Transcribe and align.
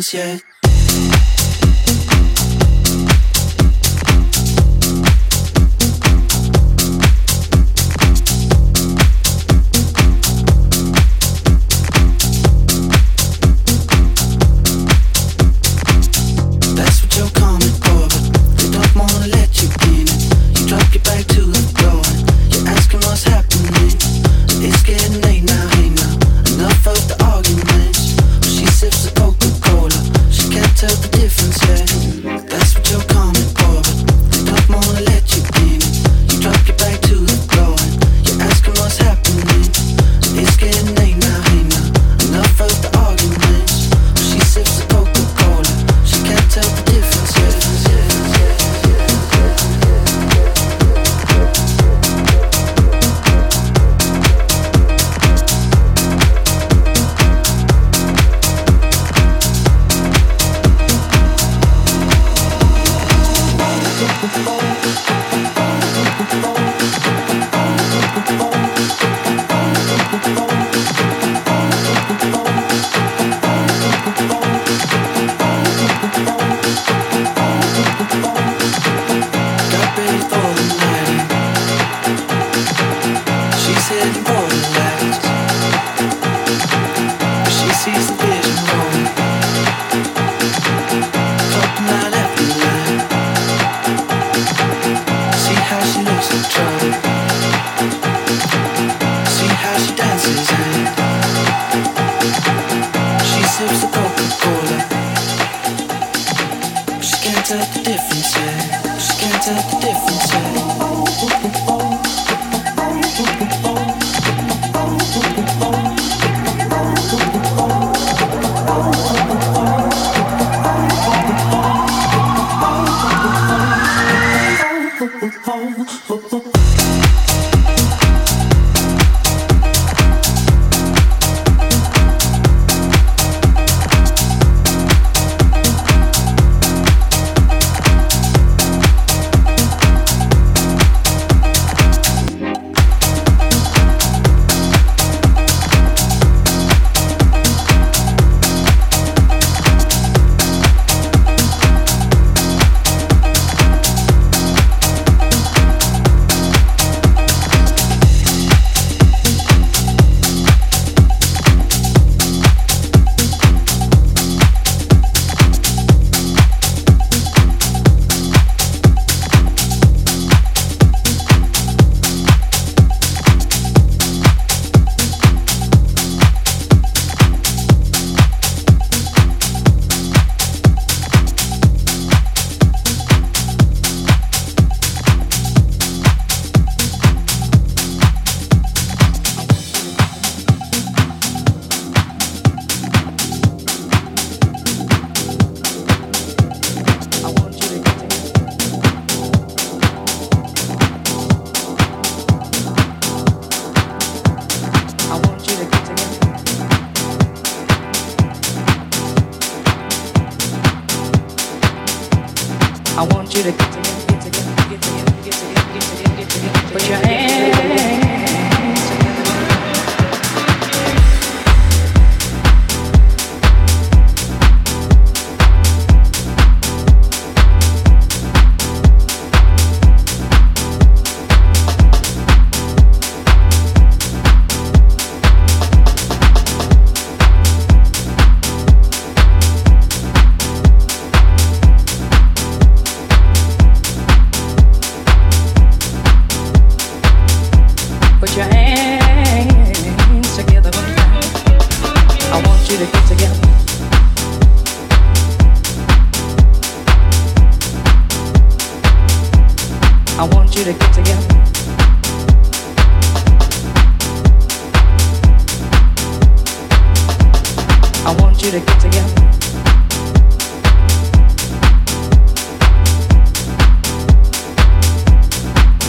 谢。 0.00 0.49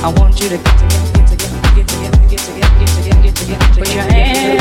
I 0.04 0.12
want 0.14 0.42
you 0.42 0.50
to 0.50 0.58
get 0.58 0.66
together, 0.66 1.12
get 1.14 1.28
together, 1.28 1.62
get 1.76 1.88
together, 1.88 2.18
get 2.28 2.40
together, 2.40 2.76
get 2.80 2.88
together, 2.88 3.22
get 3.22 3.36
together. 3.36 3.76
Put 3.78 3.94
your 3.94 4.02
hands. 4.02 4.61